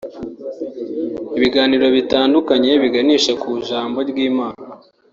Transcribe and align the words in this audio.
Ibiganiro 1.37 1.85
bitandukanye 1.95 2.71
biganisha 2.83 3.31
ku 3.41 3.45
ijambo 3.59 3.97
ry’Imana 4.09 4.61